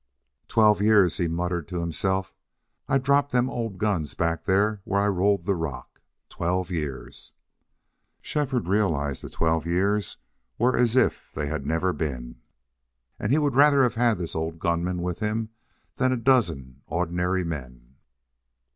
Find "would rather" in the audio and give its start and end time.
13.37-13.83